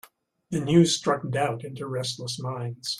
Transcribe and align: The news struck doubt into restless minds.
The 0.49 0.59
news 0.59 0.97
struck 0.97 1.29
doubt 1.29 1.63
into 1.63 1.85
restless 1.85 2.39
minds. 2.39 2.89